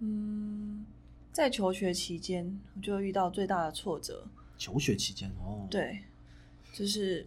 [0.00, 0.84] 嗯，
[1.32, 4.26] 在求学期间，我就遇到最大的挫折，
[4.58, 6.02] 求学期间哦，，对，
[6.74, 7.26] 就是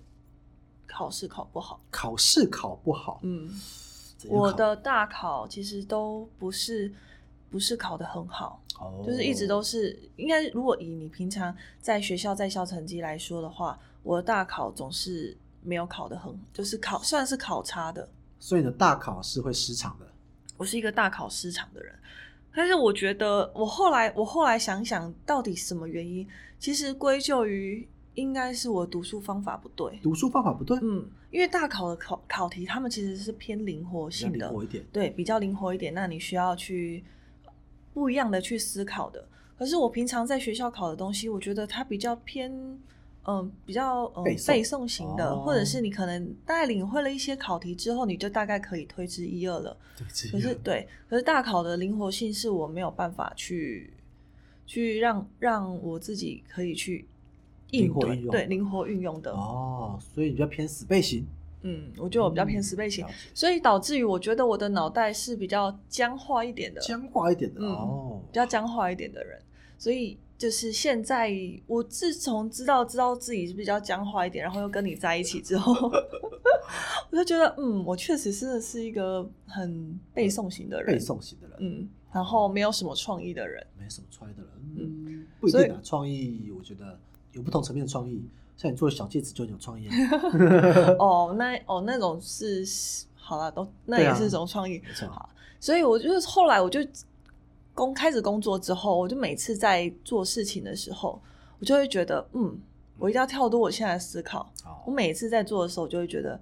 [0.87, 1.79] 考试考不好。
[1.91, 3.49] 考试考不好，嗯，
[4.27, 6.93] 我的大考其实都不是
[7.49, 18.07] 不是考得很好，哦，就是一直都是应该，如果以你平常在学校在校成绩来说的话，我的大考总是没有考得很，就是考算是考差的。
[18.39, 20.05] 所以你的大考是会失常的。
[20.57, 21.93] 我是一个大考失常的人，
[22.53, 26.27] 但是我觉得我后来我后来想想，到底什么原因？
[26.59, 29.99] 其实归咎于应该是我读书方法不对。
[30.01, 34.83] 读书方法不对，嗯，因为大考的考考题，他们其实是偏灵活性的，灵活一点。
[34.91, 35.93] 对，比较灵活一点。
[35.93, 37.03] 那你需要去
[37.93, 39.25] 不一样的去思考的。
[39.57, 42.51] 可是我平常在学校考的东西，我觉得它比较偏，
[43.25, 49.77] 嗯，比较嗯背诵背诵型的，哦或者是你可能大概领会了一些考题之后，你就大概可以推知一二了。
[49.97, 53.93] 对，可是对，可是大考的灵活性是我没有办法去
[54.65, 57.05] 去让让我自己可以去
[57.71, 58.31] 应对，灵活运用。
[58.31, 59.31] 对，灵活运用的。
[59.31, 61.25] 哦，所以你比较偏死背型，
[61.63, 68.21] 嗯，我觉得我比较偏死背型所以导致于我觉得我的脑袋是比较僵化一点的，僵化一点的嗯哦。
[68.31, 68.35] 比。
[68.35, 69.41] 较僵化一点的人，
[69.77, 71.31] 所以就是现在
[71.65, 75.73] 我自从知道知道自己是比较僵化一点，然后又跟你在一起之后，
[77.09, 85.79] 我就觉得嗯，我确实真的是一个很背诵型的人，背诵型的人，嗯，然后没有什么创意的人，没什么创意的人，嗯嗯，不一定啊。
[85.81, 86.99] 创意，我觉得
[87.35, 88.21] 有不同层面的创意。
[88.57, 89.93] 像你做小戒指就很有创意啊，
[90.97, 92.65] 哦，那哦那种是
[93.15, 96.79] 好了，都那也是一种创意，没错好，所以我就是后来我就
[97.73, 101.21] 工开始工作之后，我就每次在做事情的时候，
[101.59, 102.57] 我就会觉得，嗯，
[102.97, 104.49] 我一定要跳脱我现在的思考。
[104.63, 106.39] 好我每次在做的时候，我就会觉得，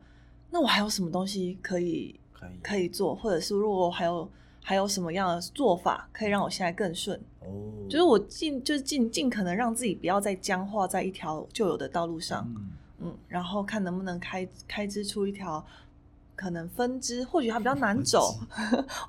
[0.52, 4.30] 那我还有什么东西可以可以可以做，或者是如果我还有
[4.64, 7.46] 还有什么样的做法可以让我现在更顺，哦，
[7.90, 15.64] 就是我尽就是尽尽可能让自己不要再僵化在一条旧有的道路上，嗯嗯，然后看能不能开开支出一条
[16.36, 18.40] 可能分支，或许它比较难走，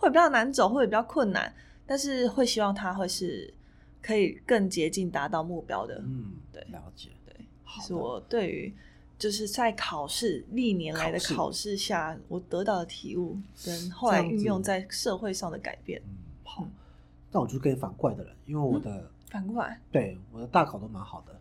[0.01, 1.55] 会比较难走，或者比较困难，
[1.87, 3.55] 但是会希望它会是
[4.03, 6.03] 可以更接近达到目标的。
[6.05, 7.11] 嗯，对了解。
[7.25, 7.35] 对，
[7.81, 8.75] 是我对于
[9.25, 11.75] 就是在考试历年来的考试。
[11.79, 15.99] 下，我得到的体悟，跟后来运用在社会上的改变。
[16.05, 16.11] 嗯，
[16.45, 16.69] 好。
[17.33, 21.41] 那我就跟你反过来的人，因为我的反过来，对我的大考都蛮好的，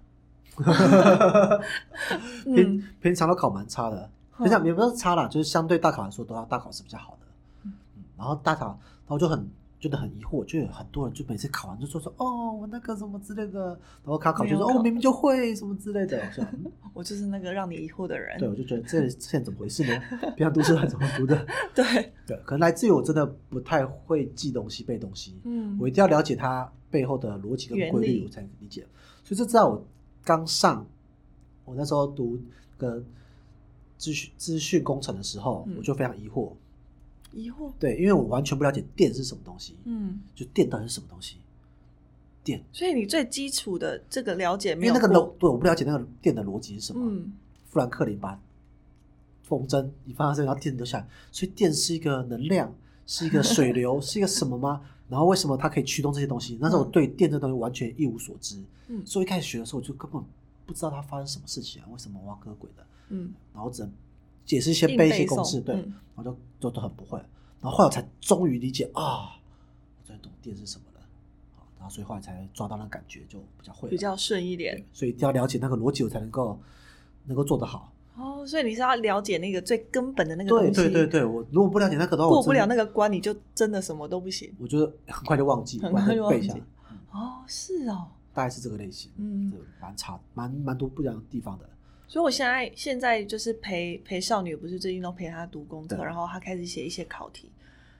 [2.47, 2.55] 嗯。
[2.55, 4.43] 平平常都考蛮差的，嗯。
[4.43, 7.27] 平常也不是差啦，就是相对大考来说，都要大考是比较好的。
[7.63, 7.73] 嗯。
[7.97, 9.45] 嗯，然后大考，然后就很
[9.83, 16.21] 觉得很疑惑，就有很多人就每次考完就说说哦，我那个什么之类的，然后考考就说哦，我明明就会什么之类的，
[16.93, 18.39] 我就是那个让你疑惑的人。
[18.39, 20.01] 对，我就觉得这现在怎么回事呢？
[20.37, 21.45] 平常读书还怎么读的？
[21.75, 21.83] 对，
[22.25, 28.87] 对，可能来自于我真的不太会记东西、背东西，嗯我一定要了解它背后的逻辑跟原规律，我才能理解。
[29.25, 29.85] 所以这在我
[30.23, 30.85] 刚上，
[31.65, 32.39] 我那时候读
[32.77, 33.05] 跟
[33.97, 36.53] 资讯资讯工程的时候，嗯我就非常疑惑，
[37.33, 41.37] 疑惑，对，因为我完全不了解电是什么东西，嗯，就电到底是什么东西，
[42.43, 47.01] 电，所以你最基础的这个了解因没有那个逻，对，我不了解那个电的逻辑是什么。
[47.03, 47.33] 嗯。
[47.65, 48.39] 富兰克林把
[49.41, 52.71] 风筝一放在这，然后电流下来，所以电是一个能量，
[53.07, 54.81] 是一个水流， 是一个什么吗？
[55.09, 56.57] 然后为什么它可以驱动这些东西？
[56.61, 59.03] 那时候我对电这东西完全一无所知，嗯。
[59.05, 60.21] 所以一开始学的时候我就根本
[60.67, 63.91] 不知道它发生什么事情啊，为什么挖个鬼的，嗯，然后只能
[64.45, 67.17] 解释一些背一些公式，对，嗯然后就就都很不会，
[67.62, 69.36] 然后后来我才终于理解啊，
[70.01, 71.01] 我终于懂电是什么了，
[71.56, 74.86] 好，然后所以后来才抓到那感觉，就比较会，比较顺一点对。
[74.93, 76.60] 所以一定要了解那个逻辑，我才能够
[77.25, 77.91] 能够做得好。
[78.15, 84.53] 哦，所以你是要了解那个最根本的那个东西，对对对，我如果不了解那个的话，过不了那个，关，你就真的什么都不行。
[84.60, 91.67] 我觉得很快就忘记，很快就背下来，嗯哦，是哦，大概是这个类型，嗯这蛮差，蛮蛮多不一样的地方的。
[92.07, 97.51] 所以我现在现在就是陪陪少女，不是最近都陪她读功课，然后她开始写一些考题。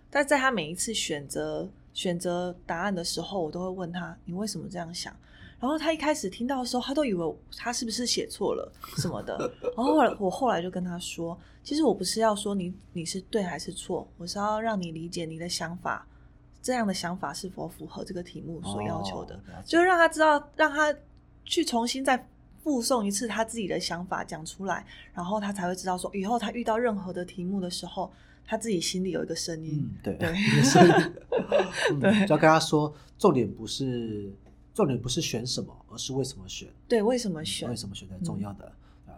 [0.10, 5.16] 但在她每一次选择选择答案的时候，我都会问她：“你为什么这样想？”
[5.60, 9.36] 然后她一开始听到的时候，她都以为她是不是写错了什么的。
[9.76, 16.06] 然后我后来就跟她说：“其实我不是要说你你是对还是错，我是要让你理解你的想法，
[16.62, 19.36] 这样的想法是否符合这个题目所要求的。
[19.36, 20.94] 哦就是让她知道，让她
[21.46, 22.28] 去重新再
[22.64, 28.12] 复诵一次他自己的想法讲出来，然后他才会知道说，以后他遇到任何的题目的时候，
[28.46, 29.84] 他自己心里有一个声音。
[29.84, 30.86] 嗯，对对所以
[31.92, 34.32] 嗯对就要跟他说，重点不是
[34.74, 37.76] 重点不是选什么，而是为什么选，对，为什么选为？
[37.76, 38.66] 什么选才重要的
[39.08, 39.12] 啊。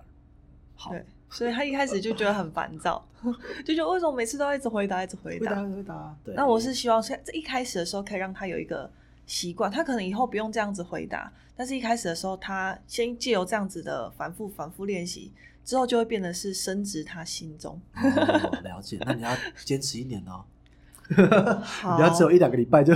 [0.75, 3.07] 好对，所以他一开始就觉得很烦躁，
[3.63, 5.63] 就觉得为什么每次都要一直回答，一直回答。
[5.63, 6.17] 回答。
[6.23, 6.33] 对。
[6.35, 8.89] 那我是希望在一开始的时候可以让他有一个
[9.25, 15.31] 习惯，他可能以后不用这样子回答，但是一开始的时候，他先借由这样子的反复、反复练习，
[15.63, 17.79] 之后就会变得是升值他心中。
[17.95, 19.31] 哦了解，那你要
[19.63, 20.43] 坚持一年哦。
[21.07, 21.15] 你
[22.01, 22.93] 要只有一两个礼拜就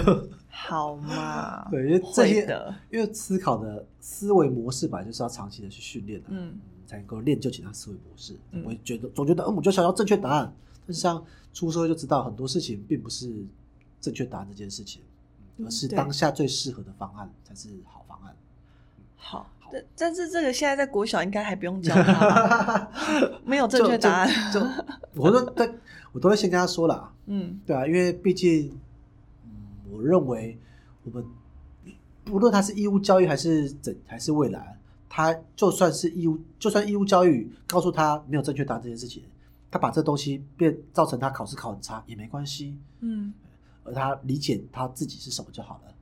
[0.50, 1.68] 好嘛？
[1.72, 8.36] 对，因为这些，因为思考的思维模式本来就是要长期的去训练的，嗯，才能够练就其他思维模式。
[8.52, 10.52] 嗯不会觉得总觉得，嗯，我就想要正确答案，
[10.88, 13.32] 但是像出社会就知道很多事情并不是
[14.02, 15.06] 正确答案这件事情，嗯
[15.66, 18.36] 而是对当下最适合的方案才是好方案。
[19.16, 19.50] 好。
[19.72, 22.90] 但但是这个现在在国小应该还不用教他，
[23.46, 24.30] 没有正确答案。
[25.14, 25.72] 我都对
[26.12, 28.76] 我都会先跟他说了， 嗯对啊，因为毕竟，
[29.46, 29.52] 嗯，
[29.92, 30.58] 我认为
[31.04, 31.24] 我们
[32.24, 34.76] 不论他是义务教育还是怎还是未来，
[35.08, 39.24] 他就算是义务，就算义务教育告诉他没有正确答案这件事情，
[39.70, 43.32] 他把这东西变造成他考试考很差也没关系，嗯，
[43.90, 45.94] 而他理解他自己是什么就好了。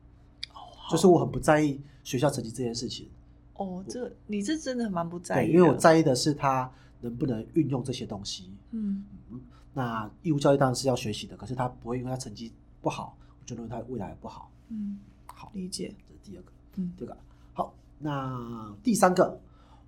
[0.49, 3.09] 好就是我很不在意学校成绩这件事情，
[3.55, 6.71] 哦，这你这真的蛮不在意对，因为我在意的是他
[7.01, 8.53] 能不能运用这些东西。
[8.71, 9.41] 嗯嗯，
[9.73, 14.51] 那义务教育当然是要学习的，可是他不会因为他成绩不好，我就认为他未来不好。
[14.69, 16.51] 嗯好，理解，这是第二个。
[16.75, 17.17] 嗯第二个
[17.53, 19.39] 好，那第三个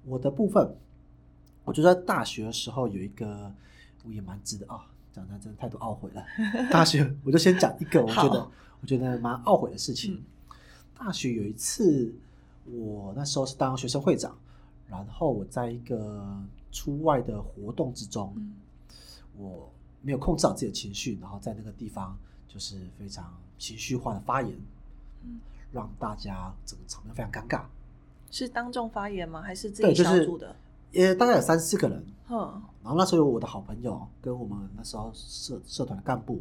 [0.03, 0.75] 我的部分，
[1.63, 3.53] 我觉得大学的时候有一个，
[4.03, 4.87] 我也蛮值得啊，
[5.19, 6.23] 讲他真的太多懊悔了。
[6.71, 8.51] 大学我就先讲一个，我觉得
[8.81, 10.15] 我觉得蛮懊悔的事情。
[10.15, 10.23] 嗯
[11.01, 12.13] 大学有一次，
[12.65, 14.37] 我那时候是当学生会长，
[14.89, 16.37] 然后我在一个
[16.73, 18.53] 出外的活动之中，嗯
[19.37, 22.17] 我没有控制好自己的情绪，然后在那个地方
[22.49, 24.51] 就是非常情绪化的发言，
[25.23, 25.39] 嗯，
[25.71, 27.63] 让大家整个场面非常尴尬。
[28.29, 29.41] 是当众发言吗？
[29.41, 30.53] 还是自，己就是小组的？
[30.91, 36.39] 也大概有三四个人，哼，然后那时候有我的好朋友跟我们那时候社社团的干部，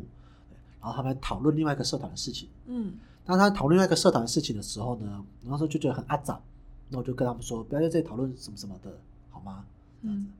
[0.81, 2.49] 然后他们讨论另外一个社团的事情。
[2.67, 6.41] 嗯当他讨论另外一个社团的事情的时候呢，我那时候就觉得很阿杂，
[6.89, 8.99] 那我就跟他们说，不要在这里讨论什么什么的，
[9.31, 9.67] 好吗？
[10.03, 10.33] 这样子嗯，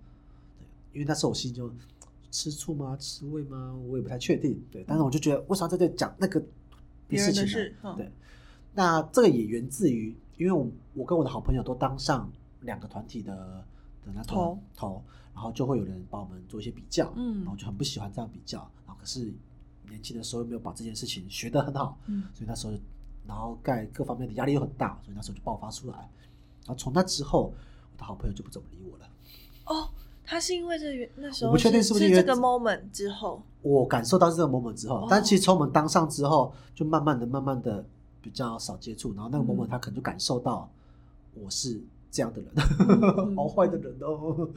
[0.59, 1.71] 对，因为那时候我心就
[2.31, 2.97] 吃醋吗？
[2.99, 3.75] 吃味吗？
[3.89, 4.59] 我也不太确定。
[4.71, 6.41] 对，但是我就觉得为什在这里讲那个
[7.09, 7.95] 的事情事嗯呢？
[7.99, 8.13] 对，
[8.75, 12.31] 那这个也源自于，因为我我跟我的好朋友都当上
[12.63, 13.37] 两个团体的
[14.07, 15.03] 的那头头，
[15.39, 19.33] 然后就会有人帮我们做一些比较，嗯然后就很不喜欢这样比较，然后可是
[19.89, 22.73] 年轻的时候又没有把这件事情学得很好，嗯所以那时候，
[23.25, 25.99] 然后盖各方面的压力又很大，所以那时候就爆发出来。
[26.67, 27.55] 然后从那之后，
[27.93, 29.09] 我的好朋友就不怎么理我了。
[29.67, 29.89] 哦，
[30.25, 37.87] 他是因为这原那时候我不确定是是不是因为这个 moment 之后，我感受到这个 moment 之后，哦但其实从我们当上之后，就慢慢的、慢慢的
[38.21, 40.69] 比较少接触，然后那个 moment 嗯他可能就感受到
[41.35, 42.51] 我是这样的人，
[42.89, 44.49] 嗯好坏的人哦。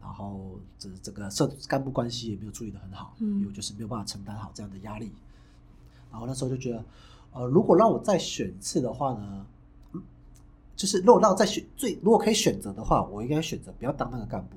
[0.00, 5.12] 然后这整个社干部关系也没有处理的很好，嗯因为我就是没有办法承担好这样的压力。
[6.10, 6.82] 然后那时候就觉得，
[7.32, 9.46] 呃，如果让我再选一次的话呢，
[9.92, 10.02] 嗯
[10.74, 14.56] 就是如果让我再选最，如果可以选择的话，我应该选择不要当那个干部。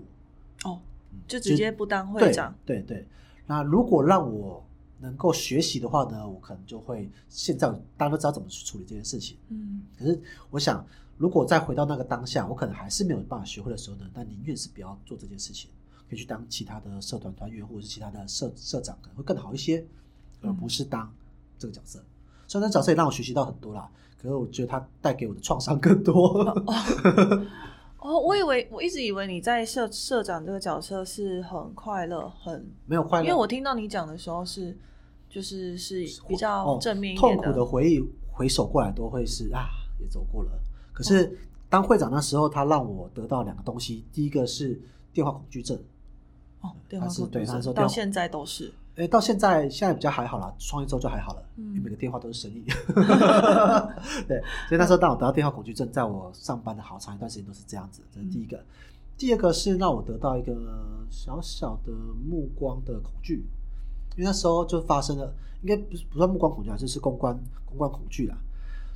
[0.70, 0.80] 哦，
[1.12, 3.08] 嗯就直接不当会长，对对对，
[3.46, 4.63] 那如果让我
[5.00, 7.67] 能够学习的话呢，我可能就会现在
[7.98, 9.36] 大家都知道怎么去处理这件事情。
[9.50, 10.86] 嗯可是我想，
[11.21, 15.69] 如果再回到那个当下，我可能还是没有办法学会的时候呢，那宁愿是不要做这件事情，
[16.10, 19.86] 可以去当其他的社团团员或者是其他的社社长，可能会更好一些，
[20.41, 21.13] 而不是当
[21.60, 22.03] 这个角色。
[22.47, 23.88] 虽然这角色也让我学习到很多啦，
[24.19, 26.39] 可是我觉得它带给我的创伤更多。
[27.99, 34.75] 哦， 我以为我一直以为你在社社长这个角色是很快乐，很，没有快乐，因为我听到你讲的时候是，
[35.29, 40.51] 就是是比较哦正面一点痛苦的回忆回首过来都会是啊，也走过了。
[40.93, 41.38] 可是
[41.69, 44.80] 当会长那时候，他让我得到两个东西，第一个是
[45.13, 45.77] 电话恐惧症，
[46.62, 52.63] 哦，电话恐惧症对他是说到现在都是，哎，到现在现在比较还好啦，创业之后就还好了，嗯因为每个电话都是生意。
[54.27, 58.62] 对，所以那时候当我得到电话恐惧症，在我上班的好长一段时间都是这样子，这是第一个。
[59.17, 60.54] 第二个是让我得到一个
[61.10, 61.91] 小小的
[62.27, 63.43] 目光的恐惧，
[64.17, 68.36] 因为那时候就发生了，应该不是不算目光恐惧啊，就是公关公关恐惧啦，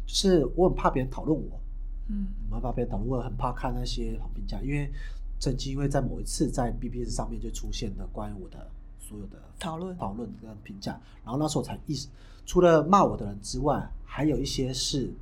[0.08, 1.60] 就是我很怕别人讨论我，
[2.08, 2.28] 嗯。
[2.50, 4.91] 我很怕别人讨论，我很怕看那些好评价，因为
[5.39, 8.68] 曾经因为在某一次在 BBS 上面就出现了关于我的
[9.00, 9.98] 所有的讨论。
[9.98, 12.08] 讨论跟评价，然后那时候我才意识，
[12.46, 15.13] 除了骂我的人之外，还有一些是，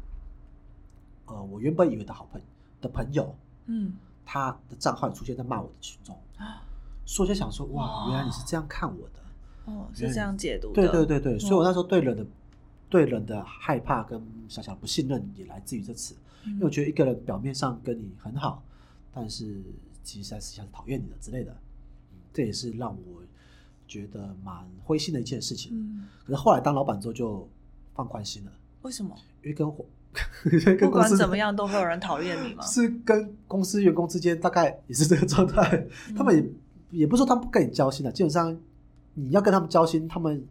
[1.26, 2.42] 呃，我原本以为的好朋
[2.82, 3.94] 的朋友，嗯。
[4.26, 6.18] 他的账号也出现在骂我的群众，
[7.06, 9.20] 所以我就想说，哇，原来你是这样看我的，
[9.66, 12.26] 哦，是这样解读的，对对对对，所以我哦那时候对人的
[12.94, 18.62] 对人的害怕跟小小的不信任也来自于这次，因为我觉得一个人表面上跟你很好，
[19.12, 19.64] 但是
[20.04, 21.52] 其实在私下是讨厌你的之类的。
[21.52, 23.22] 嗯这也是让我
[23.88, 24.54] 觉得蛮
[24.84, 25.72] 灰心的一件事情。
[25.74, 27.50] 嗯，可是后来当老板之后就
[27.96, 28.52] 放宽心了，
[28.84, 29.16] 为什么？
[29.42, 29.84] 因为跟伙
[30.80, 32.62] 不管怎么样，都会有人讨厌你吗？
[32.66, 35.76] 是跟公司员工之间大概也是这个状态。
[36.10, 38.56] 嗯他们也也不是说他们不跟你交心的，基本上
[39.16, 40.48] 你要跟他们交心，他们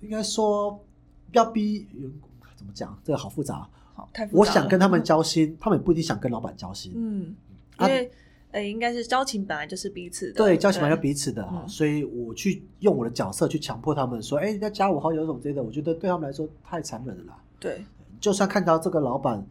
[0.00, 0.84] 应该说
[1.32, 2.98] 要逼员工怎么讲？
[3.04, 3.68] 这个好复杂。
[3.94, 6.92] 好，太复杂我想跟他们交心，他们也不一定想跟老板交心。
[6.94, 7.34] 嗯，
[7.76, 8.10] 啊因为
[8.52, 17.38] 呃，应该是交情本来就是彼此的，对，交情本来就彼此的所以我去用我的角色去强迫他们说，哎，你要加我好友什么之类的，我觉得对他们来说太残忍了啦。
[17.60, 17.84] 对，
[18.20, 19.46] 就算看到这个老板，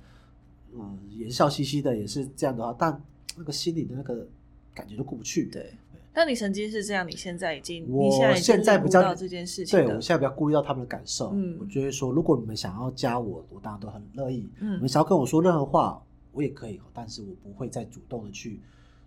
[0.73, 2.99] 嗯，也笑嘻嘻的，也是这样的话，但
[3.37, 4.27] 那个心里的那个
[4.73, 5.45] 感觉都过不去。
[5.51, 5.71] 对。
[6.15, 14.49] 但你曾经是这样，你现在已经，我你现在比较到这件事情对我现在比较顾虑到他们的感受，嗯我就会说，如果你们想要加我，我当然都很乐意。
[14.61, 16.01] 嗯你们想要跟我说任何话，
[16.31, 18.61] 我也可以，但是我不会再主动的去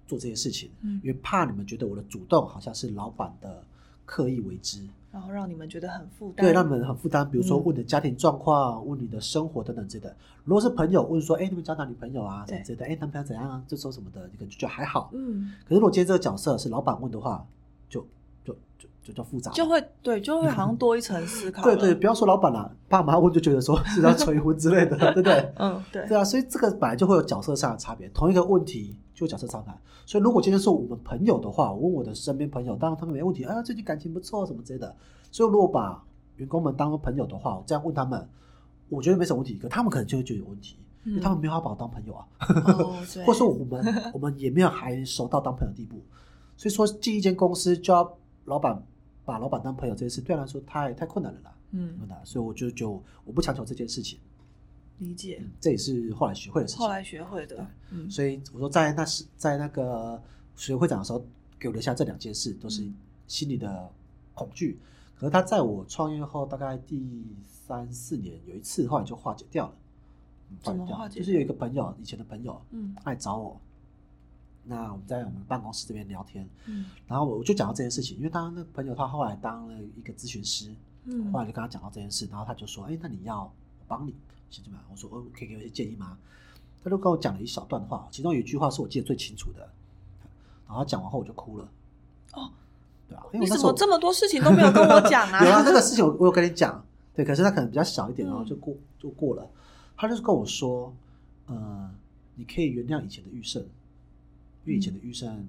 [0.07, 3.65] 做这些事情，嗯因为怕你们觉得我的主动好像是老板的
[4.05, 7.29] 刻意为之，然后让你们觉得很负担，对，让你们很负担。
[7.31, 10.17] 比如说嗯问你的家庭状况，问你的生活等等之类的。
[10.45, 15.11] 如果是朋友问说，哎，你们交男女朋友啊，什么对之类的，哎，男朋友怎样啊，这时候什么的，你可能就觉得还好。
[15.13, 17.45] 嗯，可是如果今天这个角色是老板问的话，
[17.89, 18.01] 就
[18.45, 25.53] 就就就叫复杂，就会对，就会好像多一层思考，对对，不要说老板啦、爸妈问就觉得说是要催婚之类的，对不对？
[25.57, 29.73] 嗯，对，对啊，所以这个本来就会有角色上的差别，同一个问题就有角色差别。
[30.07, 34.95] 所以如果今天是我们朋友的话，我问我的身边朋友，当然他们没问题，啊，最近感情不错什么之类的。
[35.33, 36.05] 所以如果把
[36.37, 38.29] 员工们当朋友的话，我这样问他们，
[38.89, 42.27] 我觉得没什么问题，可他们可能就会觉得有问题，因为他们没有要把我当朋友啊，
[43.27, 46.01] 或者说我们我们也没有还熟到当朋友的地步。
[46.57, 48.81] 所以说进一间公司就要老板
[49.25, 51.55] 把老板当朋友这件事，对他来说太太困难了啦。
[51.73, 54.19] 嗯，困难，所以我就就我不强求这件事情，
[54.99, 56.81] 理解，这也是后来学会的事情。
[56.81, 60.21] 后来学会的，嗯，所以我说在那时在那个
[60.57, 61.25] 学会长的时候，
[61.59, 62.95] 给我留下这两件事，都是嗯
[63.27, 63.91] 心里的
[64.35, 64.79] 恐惧。
[65.17, 69.75] 可是他在我创业后大概第三四年，有一次后来就化解掉了。
[70.63, 73.61] 化解掉就是有一个朋友，以前的朋友，嗯他来找我。
[74.65, 83.53] 那我们在我们办公室这边聊天，嗯然后我就讲到这件事情，因为他那个朋友他后来当了一个咨询师，嗯后来就跟他讲到这件事，然后他就说：“哎，那你要我
[83.87, 84.15] 帮你，
[84.51, 86.19] 行吗？”我说：“哦，可以给我一些建议吗？”
[86.83, 89.61] 他就跟我讲了一小段话，其中有一句话是我记得最清楚的。
[90.67, 91.69] 然后他讲完后我就哭了。
[92.35, 92.51] 哦，
[93.09, 95.43] 对啊，因为你我那时候怎么这么多事情都没有跟我讲啊？
[95.45, 96.85] 有啊，那个事情我我有跟你讲，
[97.15, 99.51] 对，可是他可能比较小一点，嗯然后就过就过了。
[99.97, 100.95] 他就是跟我说，
[101.47, 101.91] 呃，
[102.37, 103.61] 你可以原谅以前的玉胜，
[104.65, 105.49] 因为以前的玉胜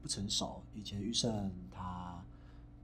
[0.00, 2.22] 不成熟，以前的玉胜他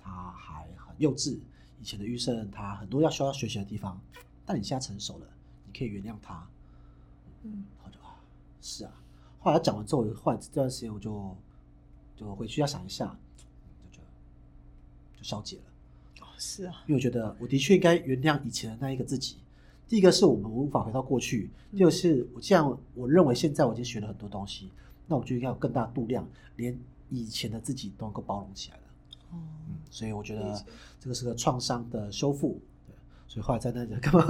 [0.02, 1.38] 他还很幼稚，
[1.80, 4.00] 以前的玉胜他很多要需要学习的地方，
[4.44, 5.26] 但你现在成熟了，
[5.70, 6.46] 你可以原谅他。
[7.42, 8.16] 嗯然后就啊，
[8.60, 8.92] 是啊。
[9.38, 11.36] 后来他讲完之后，后来这段时间我就
[12.16, 14.08] 就回去要想一下，就觉得
[15.16, 15.62] 就消解了。
[16.22, 19.36] 哦是啊，因为我觉得我的确应该原谅以前的那一个自己。
[19.86, 24.70] 第一个是我们无法回到过去，第二个是我既然我认为现在我已经学了很多东西，
[25.06, 26.78] 那我就应该有更大度量，连
[27.08, 28.82] 以前的自己都能够包容起来了。
[29.30, 30.64] 哦嗯，所以我觉得
[31.00, 32.60] 这个是个创伤的修复。
[33.28, 34.24] 对，所以后来在那里干嘛？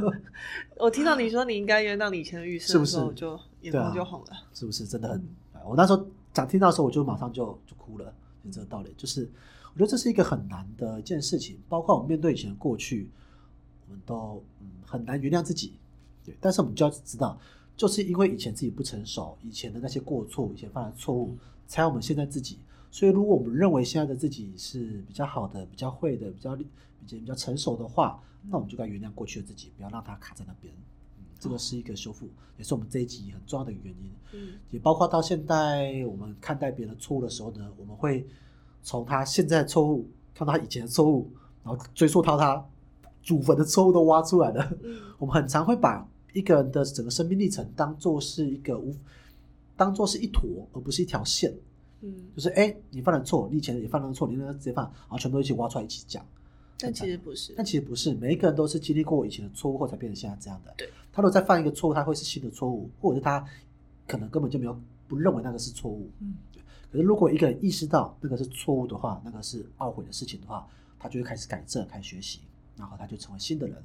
[0.78, 4.26] 我听到你说你应该原谅你以前的预设是不是就眼眶就红了。
[4.52, 5.18] 是不是真的很
[5.54, 5.60] 嗯？
[5.64, 8.12] 我那时候讲听到的时候，我就马上就就哭了，
[8.44, 8.92] 就这个道理。
[8.96, 9.28] 就是
[9.72, 13.08] 我觉得这是一个很难的一件事情，包括我们面对以前的过去，
[13.88, 15.72] 我们都嗯很难原谅自己。
[16.24, 17.38] 对，但是我们就要知道，
[17.76, 22.58] 就是因为以前自己不成熟，以前的那些过错，以前犯的错误，才有我们现在自己。
[22.90, 26.56] 所以，如果我们认为现在的自己是比较好的、比较会的、比较
[27.06, 30.74] 比较比较成熟的话，那我们就该原谅过去的自己，不要让它卡在那边。
[31.18, 34.10] 嗯，这个是一个修复，也是我们这一集很重要的一个原因。
[34.32, 38.26] 嗯也包括到现在我们看待别人的错误的时候呢，我们会
[38.82, 41.30] 从他现在的错误看到他以前的错误，
[41.62, 42.64] 然后追溯到他
[43.22, 44.76] 祖坟的错误都挖出来了。
[44.82, 48.94] 嗯我们很常会把一个人的整个生命历程当做是一个无，
[49.76, 51.54] 当做是一坨，而不是一条线。
[52.02, 56.22] 嗯，就是哎、你犯了错，你以前也犯了错，你那个直接犯，然后全部都一起挖出来一起讲。
[56.78, 57.64] 但其实不是但。
[57.64, 60.74] 其实不是，每一个人都是经历过以前的错误后才变成现在这样的。
[60.76, 63.44] 对，他如果再犯一个错误，他会是新的错误，或者是他
[64.06, 66.10] 可能根本就没有不认为那个是错误。
[66.20, 66.34] 嗯，
[66.92, 70.68] 可是如果一个人意识到那个是错误的话，那个是懊悔的事情的话，
[70.98, 72.40] 他就会开始改正，开始学习，
[72.76, 73.76] 然后他就成为新的人。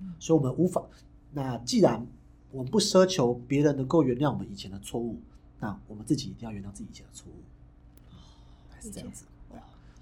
[0.00, 0.84] 嗯所以，我们无法。
[1.32, 2.06] 那既然
[2.52, 5.20] 我们不奢求别人能够原谅我们以前的错误，
[5.58, 7.42] 那我们自己一定要原谅自己以前的错误。
[8.70, 9.24] 还是这样子。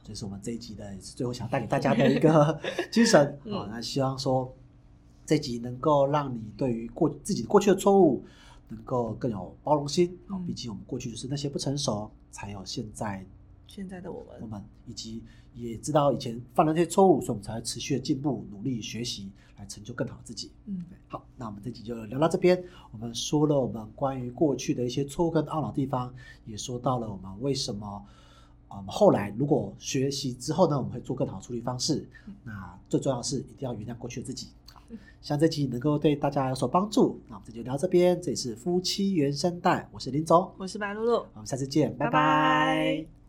[0.04, 3.68] 这是我们这一集的最后想带给大家的一个 精神 嗯啊。
[3.70, 4.52] 那希望说
[5.24, 8.24] 这集能够让你对于过自己过去的错误
[8.68, 10.08] 能够更有包容心。
[10.28, 13.24] 哦嗯毕竟我们过去就是那些不成熟，才有现在
[13.66, 15.22] 现在的我们，我们，以及
[15.54, 20.50] 也知道以前犯了那些错误，所以我们才会持续的进步、努力学习，来成就更好的自己。
[20.66, 22.62] 嗯，好，那我们这集就聊到这边。
[22.90, 26.12] 我们说了我们关于过去的一些错误跟懊恼地方，
[26.44, 28.04] 也说到了我们为什么，
[28.74, 32.06] 嗯，后来如果学习之后呢，我们会做更好的处理方式。
[32.44, 34.48] 那最重要的是一定要原谅过去的自己。
[34.72, 34.80] 好
[35.20, 37.20] 希望这期能够对大家有所帮助。
[37.28, 43.21] 那我们就聊到这边，这里是夫妻原声带，我是林总，我是白露露，我们下次见，拜拜拜